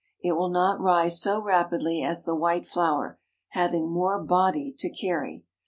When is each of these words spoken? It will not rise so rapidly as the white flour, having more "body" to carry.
It 0.23 0.31
will 0.31 0.49
not 0.49 0.79
rise 0.81 1.21
so 1.21 1.39
rapidly 1.39 2.01
as 2.01 2.25
the 2.25 2.33
white 2.33 2.65
flour, 2.65 3.19
having 3.49 3.87
more 3.91 4.19
"body" 4.19 4.73
to 4.79 4.89
carry. 4.89 5.43